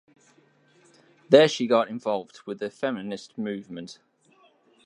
There 1.29 1.47
she 1.47 1.67
got 1.67 1.87
involved 1.87 2.39
with 2.47 2.57
the 2.57 2.71
feminist 2.71 3.37
movement. 3.37 3.99